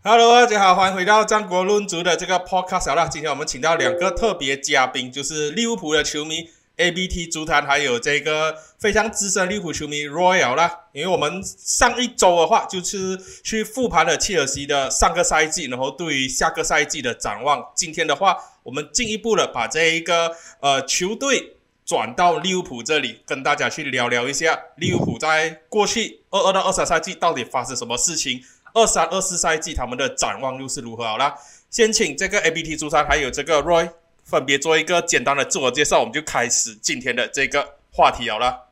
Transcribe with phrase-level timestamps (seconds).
[0.00, 3.08] Hello，大家好，欢迎回到战国论足的这个 podcast 啦。
[3.08, 10.84] 今天我们请到两个特别嘉宾，就是利物浦的球迷 ABT 足坛，还有这个非常资深利物浦球迷 Royal 啦。
[10.92, 17.72] 因为我们上一周的话，就是去复盘了切尔西的上个赛季，然后对于下个赛季的展望。
[17.74, 20.30] 今天的话，我们进一步的把这一个
[20.60, 28.40] 呃球队转到利物浦这里，跟大家去聊聊一下利物浦在过去二二到二三赛季到底发生什么事情。
[28.78, 31.02] 二三二四赛季他们的展望又是如何？
[31.02, 31.34] 好啦，
[31.68, 33.90] 先请这个 ABT 朱三还有这个 Roy
[34.22, 38.68] 分别做一个简单的自我介绍，我们就开始今天的这个话题好了。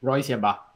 [0.00, 0.72] Roy 先吧。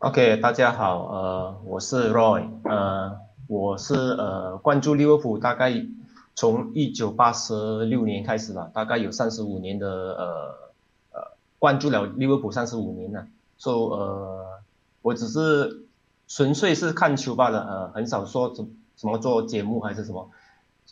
[0.00, 5.72] OK，大家好，呃，我是 Roy，呃，我是呃关注利物浦大概
[6.34, 10.54] 从一九八十六年开始吧，大概有三十五年的呃
[11.12, 11.22] 呃
[11.58, 14.60] 关注了利物浦三十五年了，所以呃
[15.00, 15.86] 我只是。
[16.32, 20.30] 纯粹是看球罢了，呃，很少说怎怎么做节目还是什么，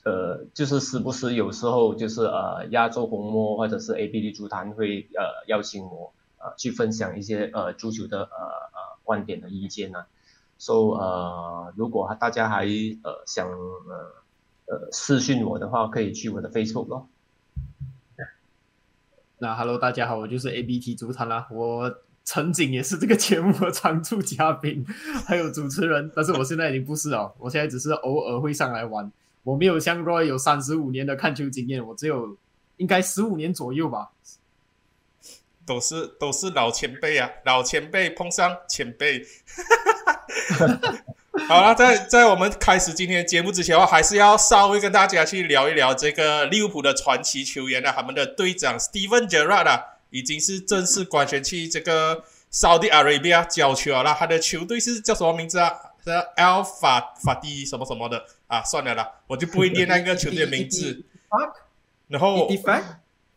[0.05, 10.07] 呃，就是时不时有时候就是呃亚洲红魔或者是 A B D 足坛会呃邀请我呃去分享一些呃足球的呃呃观点的意见呢
[10.59, 14.25] ，so 呃如果大家还呃想呃
[14.67, 17.09] 呃私讯我的话，可以去我的 Facebook 咯。
[19.39, 21.95] 那 Hello，大家好，我就是 A B T 足坛啦，我。
[22.29, 24.85] 曾经也是这个节目的常驻嘉宾，
[25.27, 27.35] 还有主持人，但是我现在已经不是了。
[27.39, 29.11] 我现在只是偶尔会上来玩。
[29.45, 32.37] 我没有像 Roy 有三十五年的看球经验，我只有
[32.77, 34.11] 应该十五年左右吧。
[35.65, 39.25] 都是都是老前辈啊，老前辈碰上前辈。
[41.49, 49.98] 好了，在在我们开始今天节目之前的话，还是要稍微跟大家去聊一聊这个利物浦的传奇球员啊，他们的队长 Steven Gerrard 啊。
[50.11, 54.15] 已经是正式官宣去这个 Saudi Arabia 教球了。
[54.19, 55.73] 他的球队是叫什么名字啊？
[56.05, 58.63] 是 Al 法法蒂什么什么的啊？
[58.63, 61.05] 算了啦，我就不会念那个球队的名字。
[62.07, 62.49] 然后，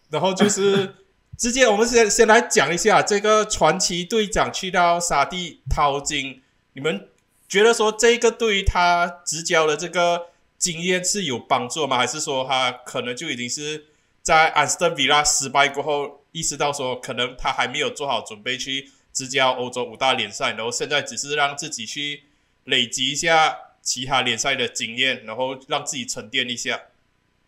[0.09, 0.95] 然后就是
[1.37, 6.41] 直接我们先先来讲一下这个传奇队长去到沙地淘金，
[6.73, 7.09] 你们
[7.49, 11.97] 觉得说这个对于他执教的这个经验是有帮助吗？
[11.97, 13.87] 还是说他可能就已经是
[14.21, 16.20] 在安斯顿维拉失败过后？
[16.31, 22.23] 意识到说，可能他还没有做好准备去执教欧洲五大联赛，然后现在只是让自己去
[22.65, 26.79] 累积一下其他联赛的经验，然后让自己沉淀一下。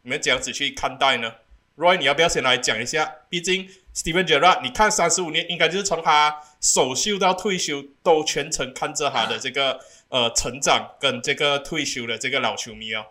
[0.02, 1.34] 你们这样子去看待呢
[1.78, 3.16] ？Roy，你要不要先来讲一下？
[3.30, 9.80] 毕竟 Steven Gerrard，你看三十五年，应该就是从他首秀到退休，都全程看着他的这个
[10.10, 13.06] 呃成长跟这个退休的这个老球迷哦。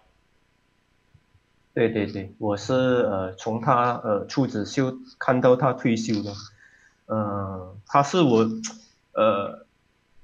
[1.74, 6.30] 对对对，我是呃从他呃出子秀看到他退休的，
[7.06, 8.46] 嗯，他是我
[9.14, 9.66] 呃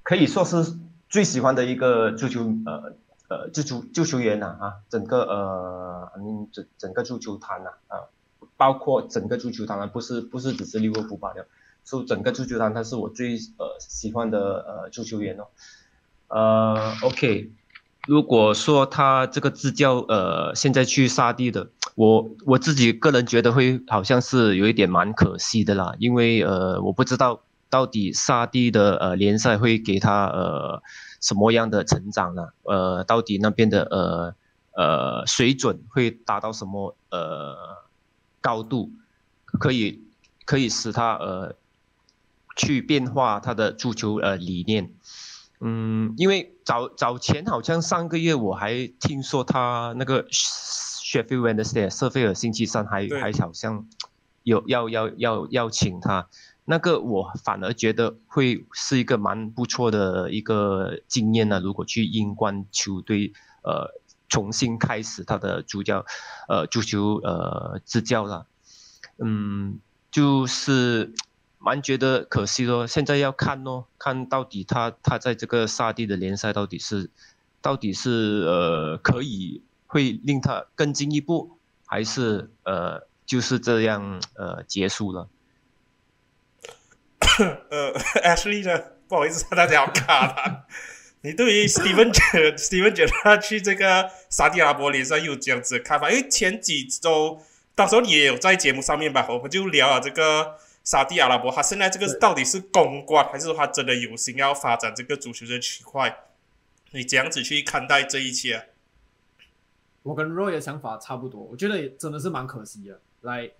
[0.03, 0.75] 可以说是
[1.09, 2.93] 最喜欢的一个足球呃
[3.31, 8.13] 呃足球足球员呐啊，整个呃嗯整整个足球坛呐啊，
[8.59, 11.47] 包括整个足球坛啊，不是不是只是利物浦罢了，
[11.85, 14.39] 是整个足球坛他是我最呃喜欢的
[14.69, 15.47] 呃足球员哦，
[16.29, 17.53] 呃，OK。
[18.09, 30.83] 如果说他这个支教，呃，现在去沙地的，我我自己个人觉得会好像是有一点蛮可惜的啦，因为呃，我不知道到底沙地的呃联赛会给他呃
[31.21, 32.49] 什么样的成长呢？
[32.63, 34.35] 呃，到底那边的呃
[34.73, 37.57] 呃水准会达到什么呃
[38.41, 38.91] 高度，
[39.45, 40.03] 可以
[40.47, 41.57] 可以使他呃
[42.57, 44.95] 去变化他的足球呃理念。
[45.61, 53.87] 嗯，因为早早前好像上个月我还听说他那个 Sheffield Wednesday 瑟菲尔星期三还还好像
[54.43, 56.29] 有要要要邀请他，
[56.67, 61.59] 那个我反而觉得会是一个蛮不错的一个经验呢。
[61.59, 63.99] 如果去英冠球队呃
[64.29, 66.05] 重新开始他的主教
[66.50, 68.47] 呃足球呃执教了，
[69.17, 69.81] 嗯，
[70.11, 71.15] 就是。
[71.61, 77.11] 蛮觉得可惜咯，现在要看哦，看到底他他在这个沙地的联赛到底是，
[77.61, 85.29] 到底是呃可以会令他更进一步，还是呃就是这样呃结束了。
[87.71, 87.93] 呃
[88.23, 88.81] ，Ashley 呢？
[89.09, 90.67] 不好意思，大家要卡了。
[91.23, 96.09] 你对于 Steven 觉 Steven 觉得他去这个沙地阿拉伯联赛有这样子的看法？
[96.11, 97.43] 因为前几周
[97.75, 100.55] 到时候你也有在节目上面吧，我们就聊了这个。
[100.88, 106.25] 沙地阿拉伯，他现在这个到底是公关，还是说他真的有心要发展这个足球的区块？
[106.93, 108.70] 你怎样子去看待这一切？
[110.02, 112.99] 我跟 Roy 的想法差不多，我觉得真的是蛮可惜的。
[113.20, 113.50] 来，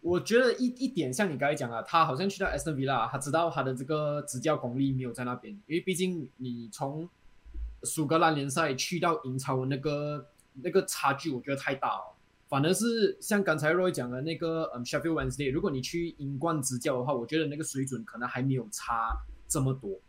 [0.00, 7.08] 我觉得一一点像你刚才讲啊，他好像去到 Aston Villa，他知道他的这个执教功力没有在那边，因为毕竟你从
[7.82, 10.24] 苏格兰联赛去到英超的那个
[10.62, 12.14] 那个差距，我觉得太大了。
[12.50, 19.16] 反而是像刚才 Roy 讲的那个，嗯，Sheffield Wednesday，如果你去英冠执教的话，我觉得那个水准可能还没有差
[19.46, 20.00] 这么多，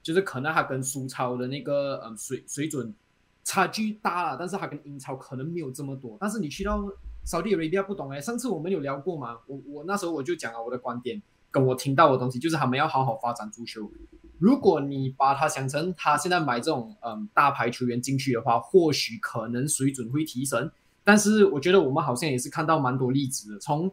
[0.00, 2.94] 就是可能他跟苏超的那个，嗯，水水准
[3.42, 6.16] 差距大了，但是他跟英超可能没有这么多。
[6.20, 6.88] 但是你去到
[7.24, 13.90] 沙特阿拉伯不懂哎，上次我们有聊过嘛，我我那时候我就讲了我的观点，跟我听到的东西就是他们要好好发展足球。
[14.38, 20.70] 如果你把它想成他现在买这种，嗯，大牌球员进去的话，或许可能水准会提升。
[21.08, 23.90] 但是我觉得我们好像也是看到蛮多例子的，从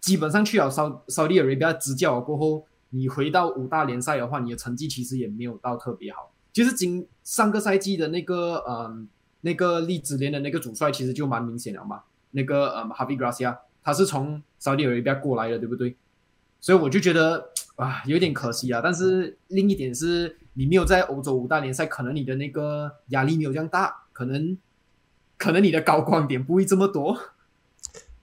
[0.00, 6.32] 基本上去了沙沙利阿拉伯执教过后，你回到五大联赛的话，你的成绩其实也没有到特别好。
[6.52, 9.06] 其实今上个赛季的那个嗯
[9.42, 12.02] 那个利兹联的那个主帅其实就蛮明显了嘛，
[12.32, 15.96] 那个嗯哈维格拉西亚他是从沙利阿拉伯过来的，对不对？
[16.60, 18.80] 所以我就觉得啊有点可惜啊。
[18.82, 24.58] 但是另一点是你没有在欧洲五大联赛，可能你的那个压力没有这样大，可能。
[25.36, 27.32] 可能你的高光点不会这么多。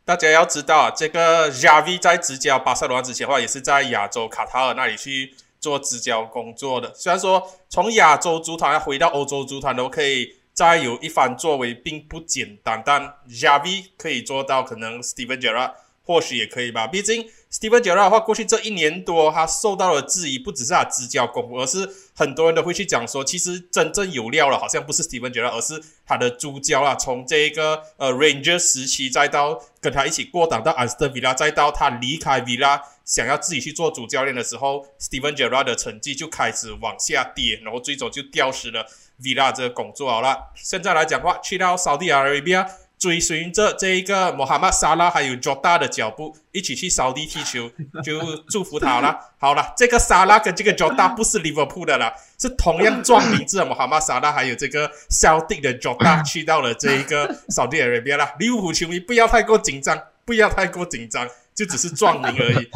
[0.05, 6.93] 大家要知道，这个 Javi 在执教巴塞罗那之前的话，也是在亚洲卡塔尔那里去做执教工作的。
[6.93, 12.83] 虽然说从亚洲足坛回到欧洲足坛都可以再有一番作为，并不简单。
[12.85, 15.71] 但 Javi 可以做到，可能 Steven Gerrard
[16.03, 16.85] 或许也可以吧。
[16.85, 26.95] 毕竟 Steven Gerrard 的话，过去这一年多，他受到了质疑，不只是他执教功夫，而是很多人都会去讲说，其实真正有料了，好像不是 Steven Gerrard，而是他的主教啊。
[26.95, 38.87] 从这个呃 Ranger 时期，再到跟他一起过档到 Aston Villa，再到他离开 Villa，想要自己去做主教练的时候，Steven Gerrard 的成绩就开始往下跌，然后最终就掉失了
[39.21, 40.51] Villa 这个工作好了。
[40.55, 42.67] 现在来讲话，去到 Saudi Arabia。
[43.03, 47.69] 追随着这一个穆罕默沙拉还有 Jota 的脚步，一起去扫地踢球，
[48.01, 49.19] 就祝福他了。
[49.37, 58.35] 好了，这个沙拉跟这个 Jota 不是 Liverpool 的啦，是同样撞名字的穆罕默沙拉，还有这个 Celtic 的 Jota 去到了这一个扫地 Arabia 啦。
[58.39, 62.69] 利物浦球迷不要太过紧张，不要太过紧张，就只是撞名而已。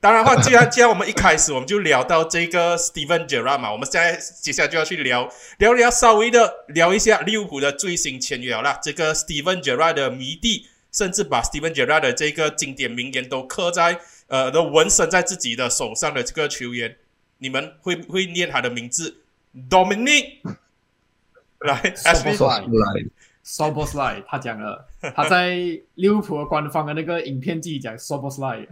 [0.00, 8.80] 当然话，既然既然我们一开始我们就聊到这个 Steven Gerrard 嘛，我们现在接下来就要去聊聊聊稍微的聊一下利物浦的最新签约了。
[8.82, 16.96] 这个 Steven Gerrard 的迷弟，甚至把 Steven Gerrard 的这个经典名言都刻在呃都纹身在自己的手上的这个球员，
[17.36, 19.18] 你们会不会念他的名字
[19.68, 20.38] ？Dominic，
[21.58, 23.10] 来 a s h l y
[23.42, 25.56] s o b o s l y 他讲了，他在
[25.96, 28.66] 利物浦官方的那个影片自己讲 s o b o s l y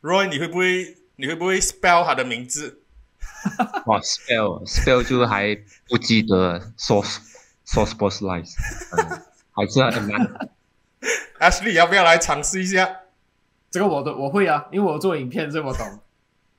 [0.00, 2.82] Roy，你会不会你会不会 spell 他的名字？
[3.86, 5.58] 哇，spell spell 就还
[5.88, 7.18] 不记得，source
[7.66, 8.54] source boss lines，
[9.52, 10.50] 还是很难。
[11.40, 13.00] Ashley 要不要来尝试一下？
[13.70, 16.00] 这个我都我会啊，因为我做影片，这我懂。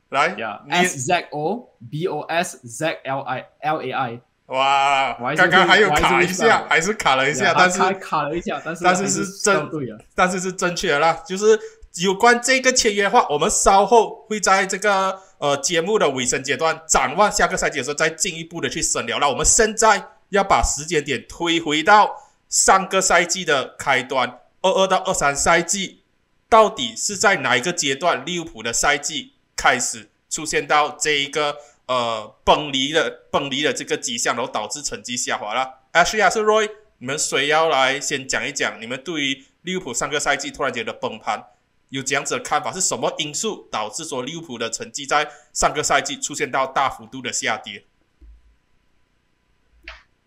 [0.09, 0.35] 来
[0.69, 4.21] ，S Z O B O S Z L I L A I。
[4.47, 11.57] 哇，刚刚还有卡一下，还是卡了一下，但是卡了一下，但是但是是正对啊，但是是正确的啦，就是。
[11.95, 19.19] 有关这个签约的话，我们稍后会在这个呃节目的尾声阶段展望下个赛季的时候再进一步的去深聊。
[19.19, 22.15] 那我们现在要把时间点推回到
[22.47, 26.03] 上个赛季的开端，二二到二三赛季，
[26.47, 36.69] 到底是在哪一个阶段，利物浦的赛季开始出现到这一个呃崩离的崩离的这个迹象，然后导致成绩下滑了？Ashley 是 Roy，
[36.99, 41.43] 你们谁要来先讲一讲你们对于利物浦上个赛季突然间的崩盘？
[41.89, 47.83] 有这样子的看法，是什么因素导致说利物浦的成绩在上个赛季出现到大幅度的下跌？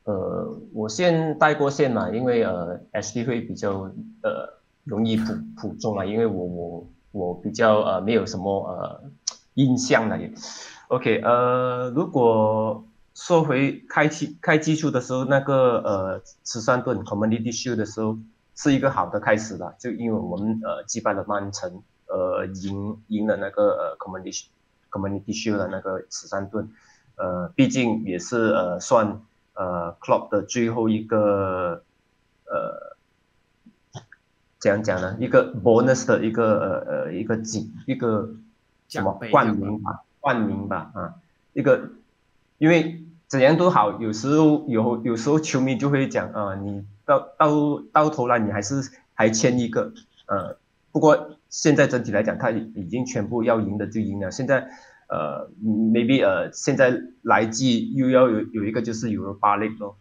[0.04, 3.92] 呃，我先带过线嘛，因为呃，S D 会比较
[4.22, 9.04] 呃容易普普中嘛，因为我我我比较呃没有什么呃
[9.54, 10.32] 印象了也。
[10.88, 18.18] OK，呃，如果说回开基开基础的时候，那个呃十三盾 Community Shield 的时候。
[18.54, 24.44] 是一个好的开始了，就因为我们呃击败了曼城，呃赢赢了那个呃 community
[24.90, 26.68] community shield 的那个十三盾，
[27.16, 29.22] 呃毕竟也是呃算
[29.54, 31.82] 呃 club 的最后一个
[32.44, 32.96] 呃
[34.60, 35.16] 怎样讲呢？
[35.18, 38.28] 一个 bonus 的一个呃呃一个锦一个
[38.88, 41.14] 什么冠名吧冠名吧啊
[41.54, 41.88] 一个，
[42.58, 46.84] 因为怎样都好，有时候有有时候球迷就会讲啊你。
[47.12, 49.92] 到到到头来，你还是还欠一个，
[50.26, 50.56] 呃，
[50.92, 54.30] 不过现在整体来讲，他已经全部要赢的就赢了。
[54.30, 54.70] 现在，
[55.08, 59.96] 呃，maybe 呃，现在来季又要有有一个就是有八类咯，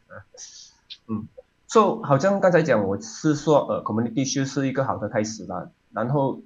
[1.08, 1.28] 嗯
[1.68, 5.70] ，so 好像刚才讲我是说，呃，community shield 是一个好的开始啦。
[5.92, 6.42] 然后，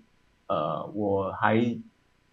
[0.48, 1.77] 呃，我还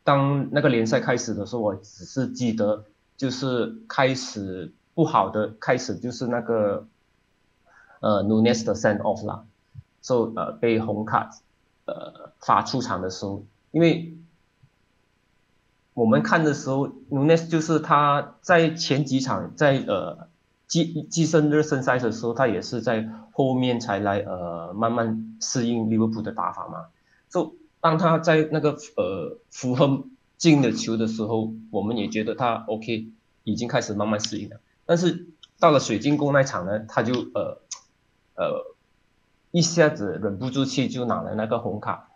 [0.04, 2.84] 当那个联赛开始的时候，我只是记得
[3.16, 6.86] 就是开始不好的开始就是那个
[8.02, 9.44] 呃 Nunes 的 send off 啦，
[10.02, 11.30] 所以呃被红卡
[11.86, 14.18] 呃发出场的时候，因为
[15.94, 20.26] 我们看的时候，Nunes 就是他在前几场在呃
[20.66, 26.86] 季季胜热身赛的时候，他也是在后面才来呃慢慢适应利物浦的打法嘛，
[27.30, 30.04] 就当他在那个呃符合
[30.38, 33.06] 进的球的时候，我们也觉得他 OK，
[33.44, 34.60] 已经开始慢慢适应了。
[34.86, 35.28] 但是
[35.60, 37.61] 到了水晶宫那场呢，他就呃
[38.42, 38.74] 呃
[39.50, 42.08] 一下子忍不住气，就拿了那个红卡，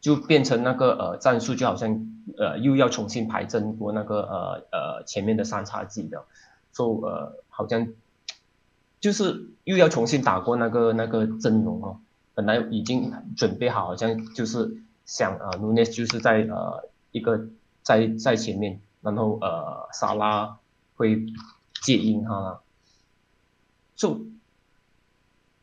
[0.00, 2.06] 就变成那个呃战术就好像
[2.36, 6.24] 呃又要重新排阵过那个呃呃前面的三叉戟的，
[6.72, 7.88] 就呃好像
[9.00, 12.00] 就是又要重新打过那个那个阵容哦，
[12.34, 17.48] 本来已经准备好，好像就是想呃努内斯就是在呃一个
[17.82, 20.58] 在在前面，然后呃萨拉
[20.96, 21.26] 会。
[21.80, 22.60] 接应哈，
[23.94, 24.20] 就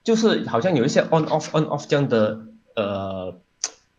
[0.05, 2.45] 就是好像有一些 on off on off 这样的
[2.75, 3.35] 呃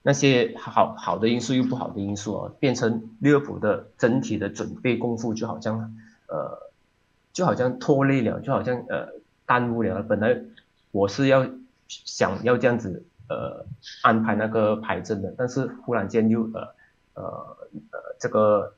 [0.02, 5.94] 那些好好的因素又不好的因素啊，变成利物浦的整体的准备功夫就好像
[6.28, 6.70] 呃
[7.32, 9.08] 就好像拖累了，就好像呃
[9.44, 10.02] 耽误了。
[10.04, 10.40] 本来
[10.92, 11.46] 我是要
[11.88, 13.66] 想要这样子呃
[14.02, 16.74] 安排那个排阵的，但是忽然间又呃
[17.14, 17.56] 呃
[17.90, 18.72] 呃这个。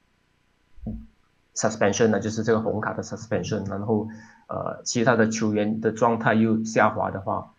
[1.58, 4.06] Suspension 呢，就是这个红卡的 suspension，然后
[4.46, 7.52] 呃，其他的球员的状态又下滑的话，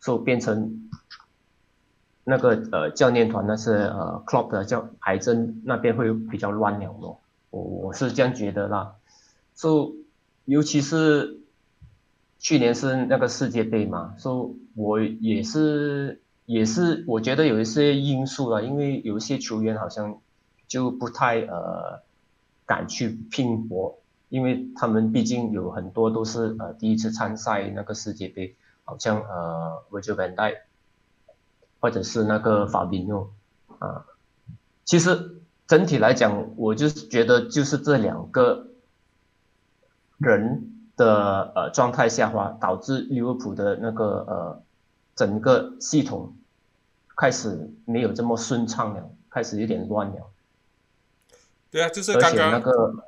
[0.00, 0.88] 就变成
[2.24, 7.20] 那个呃教练团呢是呃 club 的教排阵那边会比较乱了咯，
[7.50, 8.94] 我我是这样觉得啦，
[9.54, 9.94] 就
[10.46, 11.40] 尤其是
[12.38, 20.18] 去年是那个世界杯嘛，所以我也是也是我觉得有一些因素了，因为有一些球员好像
[20.66, 22.02] 就不太呃。
[22.66, 30.62] 敢去拼搏，因为他们毕竟有很多都是呃第一次参赛那个世界杯，好像呃维吉本代，
[31.80, 33.30] 或者是那个法比诺，
[33.78, 34.06] 啊，
[34.84, 38.68] 其实整体来讲，我就是觉得就是这两个
[40.18, 44.62] 人的呃状态下滑，导致利物浦的那个呃
[45.14, 46.34] 整个系统
[47.16, 50.30] 开始没有这么顺畅了，开始有点乱了。
[51.74, 52.62] 对啊，就是刚刚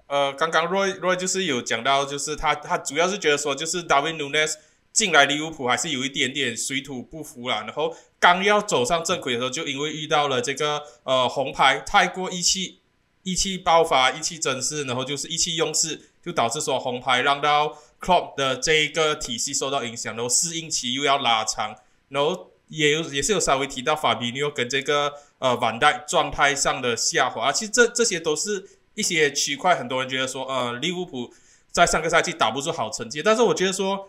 [0.08, 4.54] 呃，刚刚 Roy Roy 就是有讲到，就是他他主要是觉得说，就是 Darwin Nunes
[4.92, 7.60] 进来利物浦还是有一点点水土不服啦。
[7.60, 12.80] 然后刚要走上正轨的时候，就因为遇到了这个呃红牌，太过意气
[13.22, 21.76] 意气爆发、意气真实，然后就是意气用事，就导致说红牌让到 Club 的这一个体系受到影响，然后适应期又要拉长，
[22.08, 25.12] 然后也有也是有稍微提到法比尼奥跟这个。
[25.38, 31.30] 呃，晚代状态上的下滑，其实这这些都是一些区块，很多人觉得说，呃，利物浦
[31.70, 34.08] 在上个赛季打不出好成绩，但是我觉得说，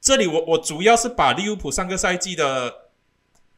[0.00, 2.88] 这里我我主要是把利物浦上个赛季的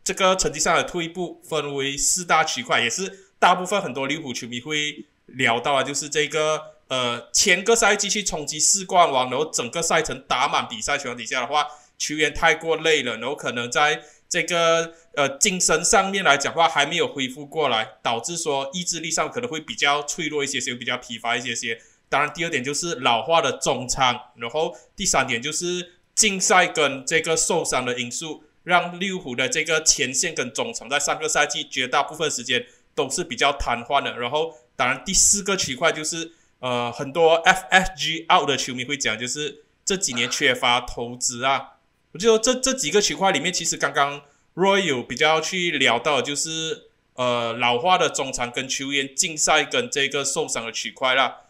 [0.04, 14.02] 这个成绩上的退步分为四大区块，也是大部分很多利物浦球迷会聊到啊，就是这个呃，前个赛季去冲击四冠王，然后整个赛程打满比赛情况底下的话，球员太过累了，然后可能在。
[14.28, 21.80] 这个呃精神上面来讲话还没有恢复过来，导致说意志力上可能会比较脆弱一些些，比较疲乏一些些。
[22.10, 34.18] 当然，第二点就是老化的中场，然后第三点就是竞赛跟这个受伤的因素，让利物浦的这个前线跟中场在上个赛季绝大部分时间都是比较瘫痪的。
[34.18, 41.77] 然后，当然第四个区块就是呃很多 FFG out 的球迷会讲，就是这几年缺乏投资啊。
[42.18, 44.22] 我就这这几个区块里面，其实刚刚
[44.56, 51.42] Roy 有比较去聊到，就是呃老化的中场跟球员竞赛跟这个受伤的区块啦。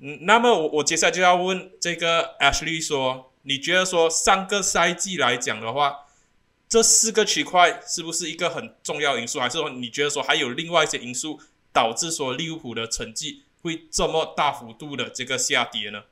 [0.00, 6.06] 嗯，那么我我接下来就要问这个 Ashley 说，你觉得说上个赛季来讲的话，
[6.68, 11.38] 这四个区块是不是一个很重要因素，还是说你觉得说还有另外一些因素
[11.72, 16.02] 导致说利物浦的成绩会这么大幅度的这个下跌呢？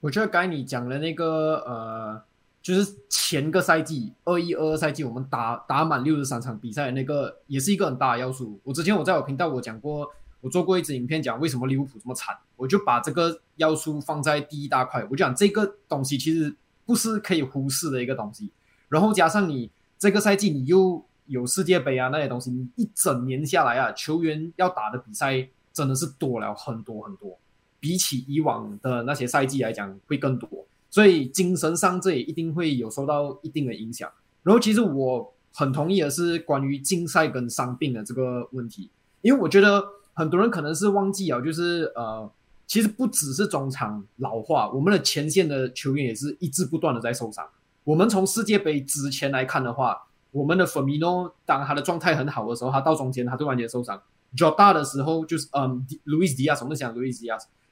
[0.00, 2.24] 我觉得该你讲的那个呃。
[2.62, 8.60] 就是前个赛季二一二二赛季，我们打打满六十三场比赛的那个，也是一个很大的要素。
[8.62, 10.08] 我之前我在我频道我讲过，
[10.40, 15.04] 我做过一支影片讲为什么利物浦这么惨，我就把这个要素放在第一大块。
[15.10, 16.54] 我讲这个东西其实
[16.86, 18.48] 不是可以忽视的一个东西。
[18.88, 27.36] 然后加上你这个赛季你又有世界杯啊那些东西，你一整年下来啊，球员要打的比赛真的是多了很多很多，
[27.80, 30.48] 比起以往的那些赛季来讲会更多。
[30.92, 34.10] 所以精神上这也一定会有受到一定的影响。
[34.42, 38.90] 然后其实我很同意的是关于竞赛跟伤病的这个问题，
[39.22, 39.82] 因为我觉得
[40.12, 42.30] 很多人可能是忘记啊，就是呃
[42.66, 47.46] 其实不只是中场老化，我们的前线的球员也是一直不断的在受伤。
[47.84, 54.00] 我们从世界杯之前来看的话，我们的 Firmino 当他的状态很好的时候，他到中间他突然间受伤。
[54.36, 57.20] Jota 的时候就是嗯，Luis Diaz，我们讲 Luis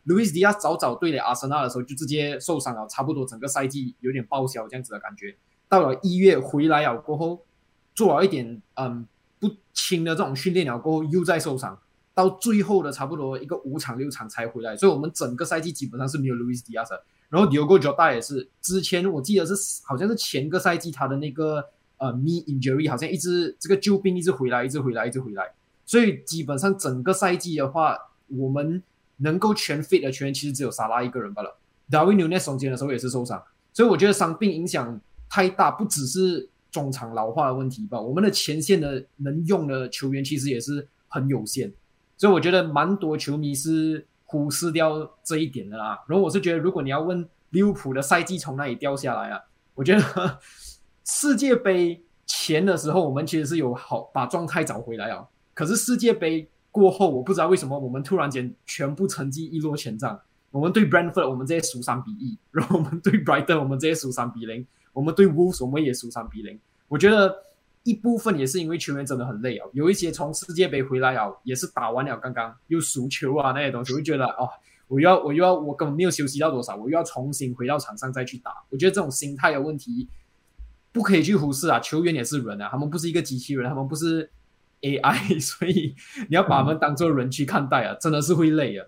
[0.07, 5.35] Diaz，Luis Diaz 早早对了阿森纳的时候就直接受伤了，差不多整个赛季有点报销这样子的感觉。
[5.69, 7.45] 到了一月回来了过后，
[7.95, 9.07] 做了一点嗯
[9.38, 11.78] 不轻的这种训练了过后又在受伤。
[12.12, 16.88] 到最后的差不多一个五场六场才回来，所以我们整个赛季基本上是没有 Luis Diaz，
[17.30, 19.54] 然后 Diogo Jota 也是之前我记得是
[19.85, 21.64] 好像是前个赛季他的那个
[21.97, 25.54] 呃 knee injury 好像一直这个旧病一直回来一直回来一直回来，
[25.87, 28.83] 所以基本上整个赛季的话，我们
[29.20, 31.56] 能够全 fit 的球员其实只有萨拉一个人罢了。
[31.90, 41.72] Darwin Nunez 中间的时候也是受伤，所以我觉得伤病影响太大，不只是中场老化的问题吧，我们的前线的能用的球员其实也是很有限。
[42.16, 45.98] 所以我觉得蛮多球迷是忽视掉这一点的啦。
[46.06, 49.40] 然后我是觉得，如果你要问利物浦的赛季从哪里掉下来啊，
[49.74, 50.38] 我觉得
[51.04, 55.26] 世界杯前的时候我们其实是有好把状态找回来啊。
[55.54, 60.20] 可是世界杯过后，我不知道为什么我们突然间全部成绩一落千丈。
[60.50, 66.58] 我们对 Brentford 我们这些输三比一， 然后我们对 Brighton 我们这些输三比零，我们对 Wolves 我们也输三比零。
[66.88, 67.34] 我觉得。
[67.82, 74.46] 一部分也是因为球员真的很累哦，有一些从世界杯回来哦，也是打完了刚刚又输球啊那些东西，会觉得哦，
[74.86, 78.52] 我又要我又要我根本没有休息到多少，我又要重新回到场上再去打。
[78.68, 80.06] 我觉得这种心态的问题
[80.92, 84.30] 不可以去忽视啊，球员也是人啊，他们不是一个机器人，他们不是
[84.82, 85.94] AI， 所以
[86.28, 88.87] 你要把他们当做人去看待啊，真的是会累啊。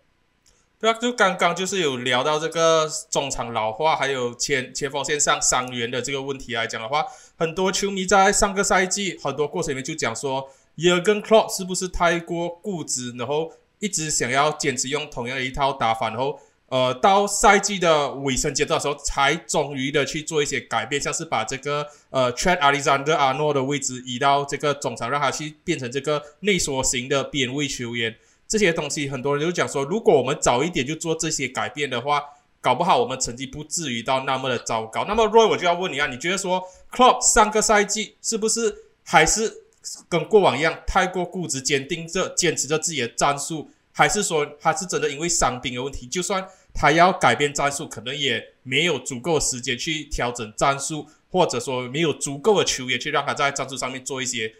[0.81, 7.05] 对啊，就刚刚就是有聊到这个中场老化，还有前前锋线上伤员的这个问题来讲的话，
[7.39, 16.41] 很多球迷在上个赛季很多过程里面就讲说，Jurgen Klopp 是不是太过固执，然后一直想要坚持用同样的一套打法，然后
[16.73, 28.17] 呃到赛季的尾声阶段的时候，才终于的去做一些改变，像是把这个呃 Trent Alexander Arnold 的位置移到这个中场，让他去变成这个内缩型的边位球员。
[28.49, 32.23] 这些东西很多人就讲说，如果我们早一点就做这些改变的话，
[32.63, 35.05] 搞不好我们成绩不至于到那么的糟糕。
[35.05, 39.65] 那么 Roy，我就要问你啊，你觉得说 Club 上个赛季是不是还是
[40.09, 54.55] 跟过往一样太过固执、坚定着、坚持着自己的战术，还是说他是真的因为伤病的问题，就算他要改变战术，可能也没有足够时间去调整战术，或者说没有足够的球员去让他在战术上面做一些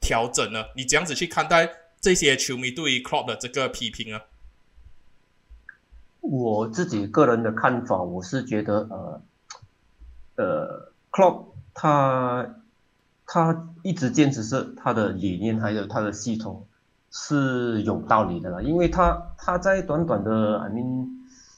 [0.00, 0.64] 调整呢？
[0.76, 1.68] 你这样子去看待？
[2.00, 4.22] 这些球迷对于 Klopp 的这个批评啊，
[6.20, 9.22] 我自己个人的看法，我是觉得呃
[10.34, 12.56] 呃，Klopp 他
[13.24, 16.66] 他一直坚持是他的理念还有他的系统
[17.12, 21.06] 是有道理的啦，因为他他在短短的 I mean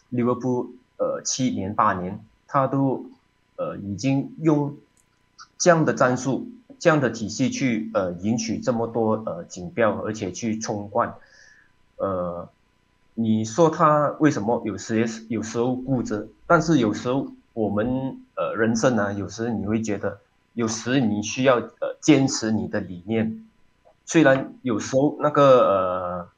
[0.08, 3.06] 利物浦呃七年八年，他都
[3.56, 4.76] 呃已经用
[5.58, 6.48] 这样的战术。
[6.80, 11.14] 这样的体系去呃赢取这么多呃锦标，而且去冲冠，
[11.96, 12.46] 呃，
[13.14, 16.28] 你说他为什么有时有时候固执？
[16.46, 20.18] 但是有时候我们呃人生呢，有时你会觉得，
[20.52, 23.46] 有时你需要呃坚持你的理念，
[24.04, 26.28] 虽然有时候那个呃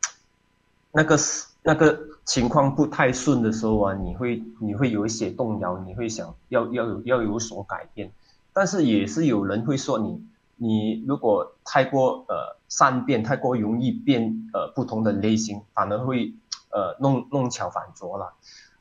[0.93, 1.19] 那个
[1.63, 8.11] 那个情况不太顺的时候啊，你会你会有一些动摇，你会想要要有要有所改变。
[8.53, 16.35] 但是也是有人会说你，你如果太过呃善变，太过容易变呃不同的类型，反而会
[16.71, 18.35] 呃弄弄巧反拙了，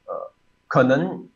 [0.08, 0.32] 呃
[0.68, 1.28] 可能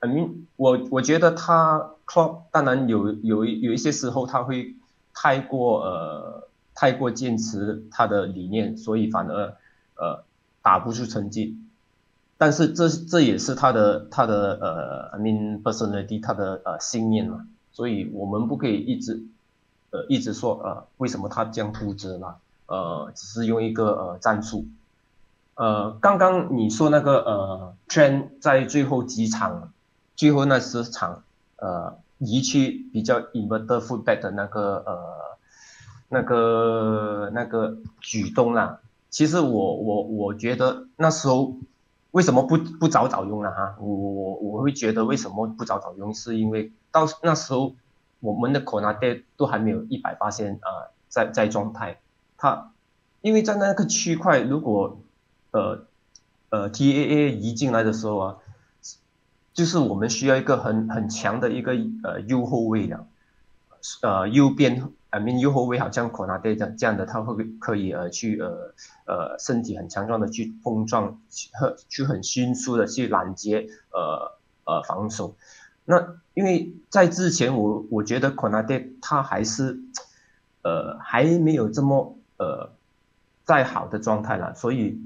[0.00, 4.76] 嗯我我觉得他 clock 当然有有有一些时候他会
[5.14, 9.56] 太过呃太过坚持他的理念，所以反而
[9.96, 10.24] 呃
[10.62, 11.58] 打不出成绩。
[12.38, 19.22] 但是这这也是他的他的呃，I mean personality，他的呃信念嘛，所以我们不可以一直
[19.90, 24.66] 呃一直说呃为什么他这样固执嘛，呃只是用一个呃战术，
[25.54, 29.70] 呃刚刚你说那个呃，turn 在最后几场
[30.16, 31.22] 最后那十场
[31.58, 35.38] 呃移去比较 inverted feedback 的那个呃
[36.08, 38.80] 那个那个举动啦，
[39.12, 41.54] 其实我我我觉得那时候。
[42.12, 43.50] 为什么不不早早用了？
[43.50, 47.74] 哈，我我我会觉得为什么不早早用，是因为到那时候
[48.20, 52.00] 我们的 c o n a d 都还没有一百八线啊，在在状态。
[52.36, 52.72] 他
[53.22, 55.00] 因为在那个区块，如果
[55.52, 55.86] 呃
[56.50, 58.36] 呃 TAA 移进来的时候啊，
[59.54, 61.72] 就是我们需要一个很很强的一个
[62.02, 63.06] 呃右后卫了，
[64.02, 71.20] 呃右边 I mean 右后卫好像 Konate 这样这样的，他会可以呃去呃呃身体很强壮的去碰撞，
[71.52, 75.36] 和去很迅速的去拦截呃呃防守。
[75.84, 79.80] 那因为在之前我我觉得 Konate 他还是
[80.62, 82.70] 呃还没有这么呃
[83.44, 84.98] 在好的状态了，所以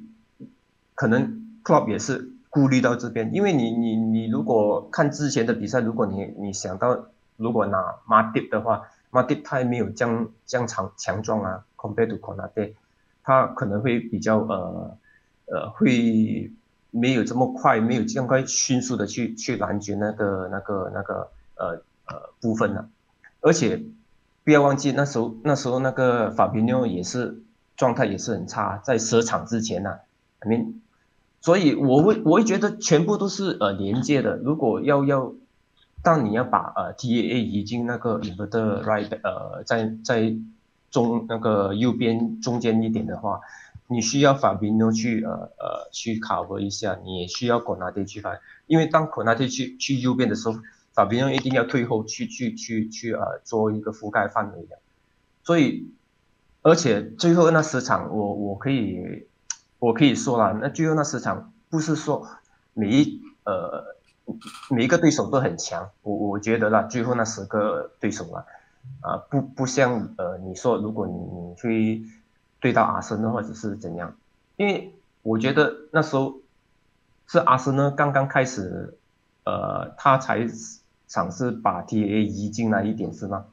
[0.95, 8.83] 可能 Club 也是顾虑到这边，因为你你你如果看之前的比赛，如果你你想到如果拿 m a t i 的话。
[9.11, 12.75] 马蒂他没有这样这样强强壮啊，compared to Konate，
[13.23, 14.99] 他可能会比较呃
[15.47, 16.53] 呃会
[16.91, 22.89] 没有这么快，没有这样快迅速的去去拦截那个那个那个呃呃部分呢。
[23.41, 23.83] 而且
[24.45, 27.43] 不要忘记那时候那时候那个法比纽也是
[27.77, 30.01] 状态也是很差，在十场之前呢
[30.41, 30.81] ，I mean，
[31.41, 35.33] 所以我会我会觉得全部都是呃连接的，如果要要。
[36.07, 40.37] 当你要把呃 T A A 移进那个 inverter right 呃在在
[40.89, 43.41] 中那个右边中间一点的话，
[43.89, 48.39] 你需要法比诺去呃呃去考核一下，你需要果纳蒂去翻，
[48.69, 50.55] 因为当果纳蒂去去右边的时候，
[50.95, 54.79] 法比诺一定要退后去去去去呃做一个覆盖范围的，
[55.43, 55.91] 所以
[56.63, 59.27] 而且最后那十场我我可以
[59.81, 62.29] 我可以说了，那最后那十场不是说
[62.75, 63.96] 每一呃。
[64.71, 68.45] 每一个对手都很强，我我觉得啦，最后那十个对手啊，
[69.01, 72.05] 啊不不像呃你说如果你你去
[72.59, 74.17] 对到阿森纳或者是怎样，
[74.57, 76.41] 因为我觉得那时候
[77.29, 78.99] 是阿森纳刚刚开始，
[79.45, 80.47] 呃他才
[81.07, 83.47] 尝试把 T A 移进来一点是吗？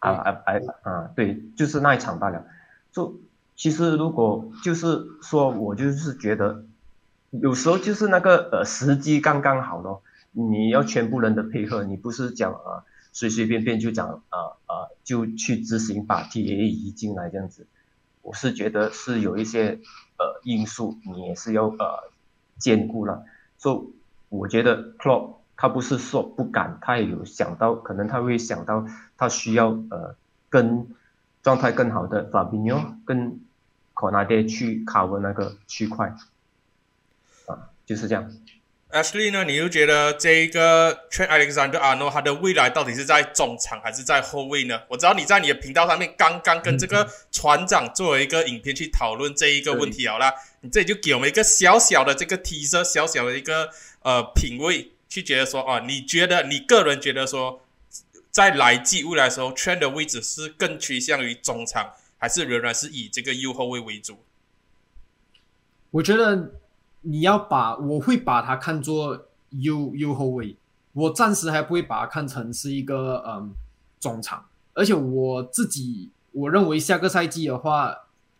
[0.00, 2.44] 啊啊啊啊对，就是那一场罢了。
[2.92, 3.14] 就
[3.56, 6.64] 其实如果就是说我就是觉得。
[7.40, 17.66] 有时候就是那个呃时机刚刚好咯，你要全部人的配合，你不是讲啊随随便便就讲啊啊就去执行把 T A 移进来这样子，
[18.22, 19.80] 我是觉得是有一些
[20.18, 22.10] 呃因素你也是要呃
[22.58, 23.24] 兼顾了，
[23.58, 23.94] 所以
[24.28, 30.14] 我觉得 c l o b 他不是说不敢，他也有想到可能他会想到他需要呃
[30.50, 30.86] 跟
[31.42, 33.40] 状态更好的 Fabinho 跟
[33.96, 36.14] c o n a d e 去 cover 那个区块。
[37.86, 38.34] 就是这样
[38.90, 39.44] ，Ashley 呢？
[39.44, 44.80] 你又觉得这个 Trent Alexander Arnold 他的未来到底是在中场还是在后卫呢？
[44.88, 53.68] 我知道你在你的频道上面刚刚跟这个船长做了一个影片去讨论这一个问题好啦，你这里就给我们一个小小的这个提示，小小的一个
[54.00, 57.60] 呃品味，去觉得说啊，你觉得你个人觉得说，
[58.30, 64.24] 在来季未来的时候，Trent 的位置是更趋向于中场，还是仍然是以这个右后卫为主？
[65.90, 66.50] 我觉得。
[67.06, 70.56] 你要把我会把它看作右右后卫，
[70.94, 73.52] 我暂时还不会把它看成是一个嗯
[74.00, 77.94] 中场，而且我自己我认为下个赛季的话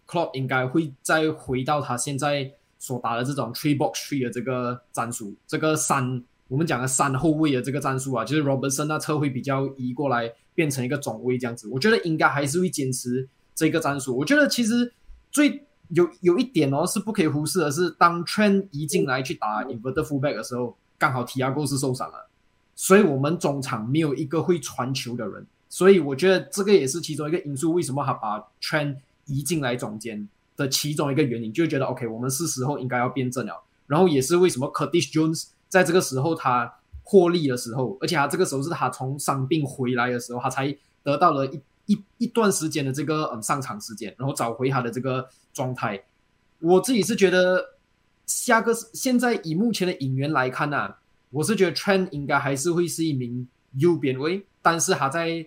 [0.08, 14.16] ，Klopp 应该会再回到他现在所打的这种 three box three 的这个战术，这个三我们讲的三后卫的这个战术啊，就是 Robertson 那侧会比较移过来变成一个中卫这样子，我觉得应该还是会坚持这个战术。
[14.16, 14.94] 我觉得其实
[15.30, 15.66] 最。
[15.88, 22.28] 有有一点哦是不可以忽视的，是当 Trent 移进来去打 Inverted Fullback 的时候，刚好 Tiago 是受伤了，
[22.74, 33.62] 所以我们中场没有一个会传球的人，所以我觉得这个也是其中一个因素，为什么他把 Trent 移进来中间的其中一个原因，就觉得 OK，我们是时候应该要变正了。
[33.86, 41.60] 然后也是为什么 Curtis Jones 在这个时候他获利的时候，而且他这个时候是他从伤病回来的时候，他才得到了一。
[41.86, 46.02] 一一段时间的这个嗯上场时间，然后找回他的这个状态，
[46.60, 47.76] 我自己是觉得
[48.26, 50.94] 下个现在以目前的引援来看呢，
[51.30, 53.46] 我是觉得 Trent 应该还是会是一名
[53.78, 55.46] 右边位，但是他在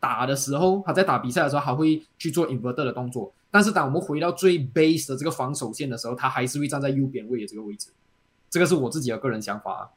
[0.00, 7.88] 打的时候，他在打比赛的时候，还会去做 inverter 的动作，但是当我们回到最 base 的这个防守线的时候，他还是会站在右边位的这个位置，
[8.50, 9.88] 这个是我自己的个人想法啊。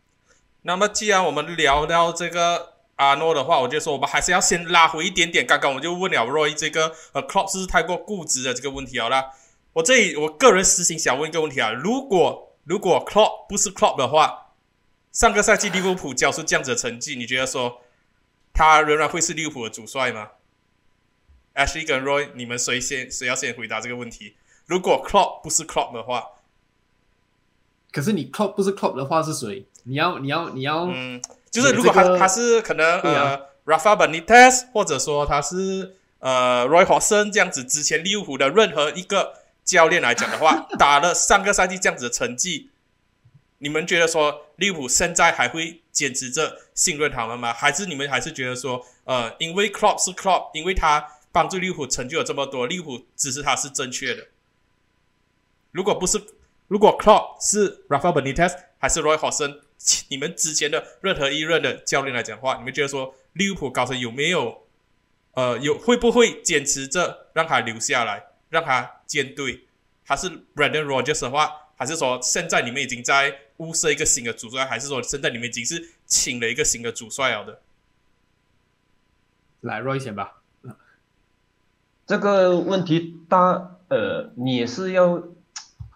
[0.62, 2.71] 那么既然我们聊到这个。
[3.02, 5.44] 阿诺的话，我就说我们还是要先拉回一点点。
[5.44, 9.32] 刚刚我就问了 Roy 这个呃 c l o p 是不是太过固执的这个问题好了。
[9.74, 14.52] 我这里我个人私心想问一个问题啊，如果如果 c l o p 不是 c l o p 的话，
[15.12, 17.82] 上个赛季利物浦交出这样子的成绩，你觉得说
[18.54, 20.30] 他仍然会是利物浦的主帅吗
[21.56, 24.36] ？Ashley 跟 Roy，你们谁先谁要先回答这个问题？
[24.68, 26.24] 如果 c l o p 不是 c l o p 的话，
[27.92, 29.66] 可是你 c l o p 不是 c l o p 的话是谁？
[29.86, 31.20] 你要你要你要嗯。
[31.52, 39.34] 就是如果他他是可能呃，Rafa Benitez，或者说他是呃，Roy Hodgson 这样子，之前利物浦的任何一个
[39.66, 42.70] 教练来讲的话，打了上个赛季这样子的成绩，
[43.58, 47.52] 你们觉得说利物浦现在还会坚持着信任他们吗？
[47.52, 54.28] 还是你们还是觉得说呃，因为 Klopp 是 Klopp，因为他帮助利物浦成就了这么多，利物浦支持他是正确的。
[55.72, 56.22] 如果不是，
[56.68, 59.60] 如果 Klopp 是 Rafa Benitez 还是 Roy Hodgson，
[60.10, 64.64] 你们之前的任何一任的教练来讲话，你们觉得说利物浦高层有没有
[65.34, 69.66] 呃有会不会坚持着让他留下来，让他建队？
[70.04, 77.62] 还是 Brandon Rodgers 的话，还是说现在你们已经在物色一个新的主帅，还是说现在你们已经是请了一个新的主帅了的？
[79.62, 80.42] 来，Roy 先吧。
[82.08, 85.24] 这个问题，大呃，你也是要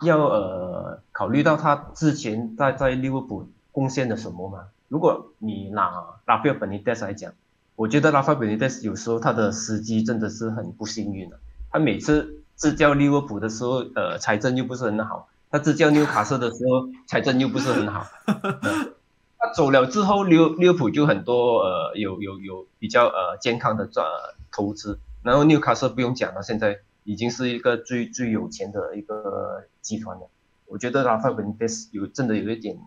[0.01, 4.67] 要呃考虑到他之前在在利物浦贡献了什么嘛？
[4.87, 5.91] 如果你拿
[6.25, 7.33] 拉菲尔本尼德斯来讲，
[7.75, 11.37] 我觉得拉菲尔本尼德斯有时候他的时机真的是很不幸运的，
[11.69, 12.41] 他每次。
[12.57, 18.07] 执教利物浦的时候，呃，财政又不是很好；他执教纽卡斯的时候，财政又不是很好。
[19.37, 24.07] 他走了之后，利利物浦就很多呃，有有有比较呃健康的赚
[24.53, 24.97] 投资。
[25.21, 30.29] 然后纽卡斯不用讲了，现在已经是一个最最有钱的一个集团了。
[30.67, 32.79] 我觉得拉法本尼德斯有真的有一点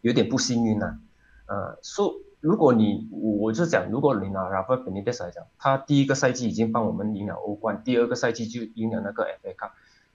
[0.00, 0.98] 有点不幸运呐，
[1.46, 2.14] 呃，说。
[2.38, 9.70] 如果你，我就讲，如果你拿 Rafa Benitez 来讲，他第一个赛季已经帮我们赢了欧冠，第二个赛季就赢了那个 FA Cup。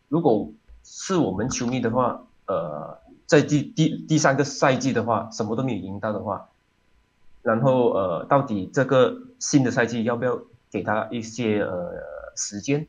[0.07, 6.47] 如果是我们球迷的话，呃，在第第第三个赛季的话，什么都没有赢到的话，
[7.41, 10.39] 然后呃，到底这个新的赛季要不要
[10.69, 11.91] 给他一些呃
[12.37, 12.87] 时间？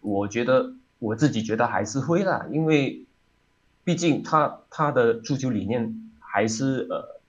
[0.00, 3.06] 我觉得我自己觉得还是会啦，因为
[3.82, 6.03] 毕竟他他的足球理念
[6.34, 7.14] 还是呃。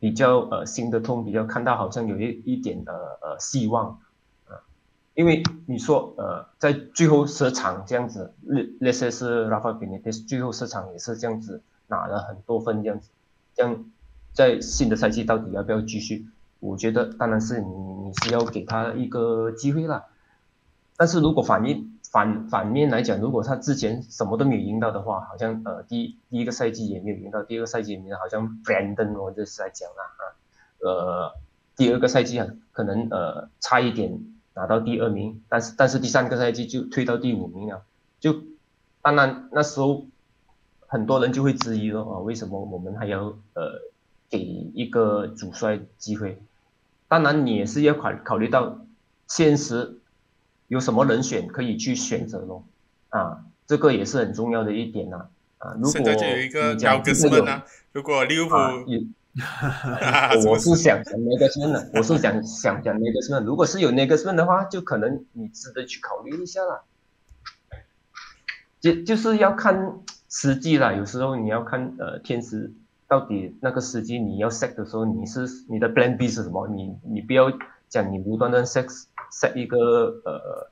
[0.00, 3.98] 比较呃新的通比较看到好像有一一点的呃希望
[4.46, 4.62] 啊，
[5.14, 13.10] 因为你说呃在最后十场这样子，那那些是 Rafa Benitez 最后十场也是这样子拿了很多分这样子，
[13.56, 13.90] 这样
[14.32, 16.28] 在新的赛季到底要不要继续？
[16.60, 17.68] 我觉得当然是你
[18.04, 20.04] 你是要给他一个机会啦，
[20.96, 21.97] 但是如果反应。
[22.10, 30.22] 反反面来讲，如果他之前什么都没有赢到的话，好像呃第第一个赛季也没有赢到，第二个赛季也没有，好像 Brandon 我就是来讲啊啊，
[30.80, 31.34] 呃
[31.76, 32.40] 第二个赛季
[32.72, 34.20] 可能呃差一点
[34.54, 37.82] 拿到第二名，但是但是第三个赛季就退到第五名了，
[38.20, 38.34] 就
[39.02, 40.06] 当然那时候
[40.86, 43.82] 很多人就会质疑了啊，为什么我们还要呃
[44.30, 46.40] 给一个主帅机会？
[47.06, 48.78] 当然你也是要考考虑到
[49.26, 49.97] 现实。
[50.68, 52.64] 有什么人选可以去选择咯？
[53.08, 55.28] 啊，这个也是很重要的一点呐。
[55.58, 56.00] 啊，如果
[56.78, 57.62] 两个是呢？
[57.92, 58.54] 如果利物浦，
[60.46, 61.82] 我是想讲那个什么呢？
[61.94, 63.40] 我是想想讲那个什么？
[63.40, 66.82] 如果是有那个什么的话，就可能你值得去考虑一下啦。
[68.80, 72.72] 就就是要看时机啦，有时候你要看呃天时，
[73.08, 76.68] 到底那个时机你要 set 的时候，你是你的 plan B 是什么？
[76.68, 77.50] 你你不要
[77.88, 78.86] 讲你无端端 set。
[79.32, 79.78] Set 一个
[80.24, 80.68] 呃，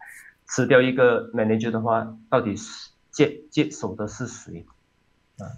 [0.48, 4.64] 吃掉一个 manager 的话，到底是接接手的是谁？
[5.38, 5.52] 啊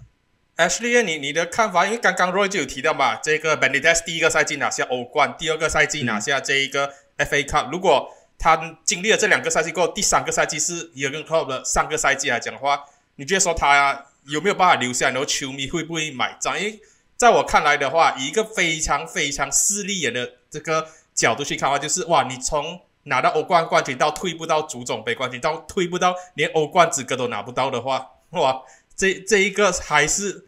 [0.57, 1.85] ，Ashley，你你的看法？
[1.85, 7.71] 因为刚刚 Roy 就有提到嘛，这个 Benitez 第一个赛季拿下欧冠，第二个赛季拿下这一个 FA Cup。
[7.71, 12.85] 如果他经历了这两个赛季过后，第三个赛季是 Jurgen Klopp 的上个赛季来讲的话，
[13.15, 15.09] 你觉得说他有没有办法留下？
[15.09, 16.57] 然后球迷会不会买账？
[16.57, 16.79] 因为
[17.17, 28.61] 在我看来的话，以一个非常非常势利眼的这个角度去看的话，就是哇，你从拿到欧冠冠军到退步到足总杯冠军到退步到连欧冠资格都拿不到的话，哇，
[28.95, 30.45] 这这一个还是，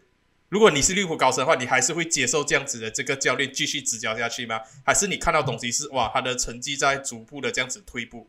[0.50, 4.60] 如果你是利物浦高层的话，你还是会接受这样子的这个教练继续执教下去吗？
[4.84, 8.26] 还是你看到东西是哇，他的成绩在逐步的这样子退步？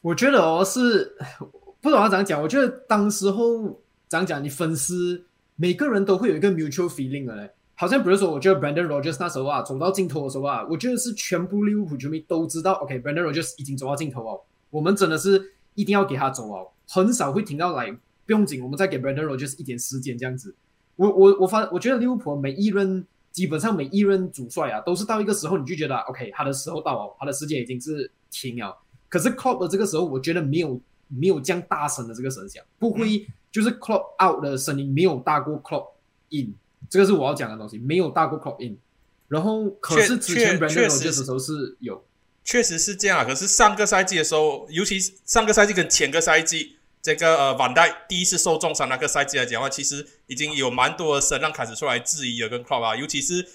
[0.00, 1.16] 我觉得哦，是
[1.80, 2.42] 不懂要怎样讲。
[2.42, 5.24] 我觉得当时候怎样讲，你粉丝
[5.56, 7.50] 每个人都会有一个 mutual feeling 的嘞。
[7.80, 17.88] 好像比如说，我觉得 Brandon Rogers 那时候啊，走到尽头的时候啊，我觉得是全部利物浦球迷都知道，OK，Brandon Rogers 已经走到尽头哦，我们真的是一定要给他走哦，很少会听到来
[18.26, 20.52] 不用紧，我们再给 Brandon Rogers 一点时间这样子。
[20.96, 28.76] 我我我发，我觉得利物浦每一任基本上每一任主帅啊，都是到一个时候你就觉得 OK，他的时候到哦，他的时间已经是停了。
[29.08, 35.90] 可是 Klopp 的这个时候，我觉得没有没有这样大声的这个声响，不会就是 Klopp out 的声音没有大过 Klopp
[36.30, 36.52] in。
[36.88, 38.76] 这个是我要讲的东西，没有大过 clock in，
[39.28, 42.04] 然后可是之前 Brandon Rodgers 的时候是有，
[42.44, 43.24] 确实是这样啊。
[43.24, 53.48] 可是上个赛季的时候，尤其上个赛季跟前个赛季，这个呃，万代第一次受重伤那个赛季来讲的话，其实已经有蛮多的声浪开始出来质疑了跟 clock 啊，尤其是呃。